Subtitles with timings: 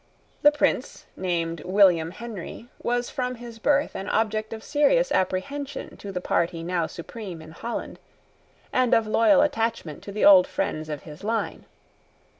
[0.41, 6.11] This Prince, named William Henry, was from his birth an object of serious apprehension to
[6.11, 7.99] the party now supreme in Holland,
[8.73, 11.65] and of loyal attachment to the old friends of his line.